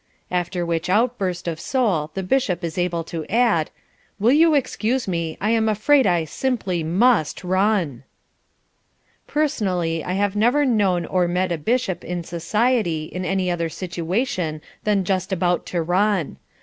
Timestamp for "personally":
9.27-10.03